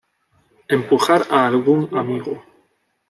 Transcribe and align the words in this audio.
empujar 0.67 1.27
a 1.29 1.45
algún 1.45 1.81
amigo 1.95 2.43